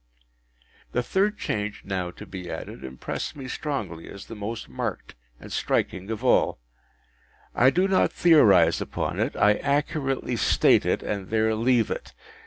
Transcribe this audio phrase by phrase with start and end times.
[0.93, 5.53] The third change now to be added impressed me strongly as the most marked and
[5.53, 6.57] striking of all.
[7.53, 12.13] I do not theorise upon it; I accurately state it, and there leave it.